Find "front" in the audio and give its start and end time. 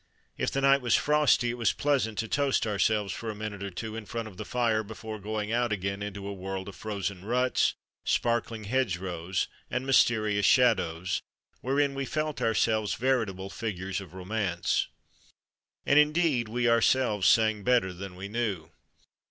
4.07-4.27